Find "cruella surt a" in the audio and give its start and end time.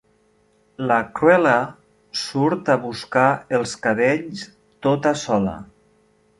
1.19-2.79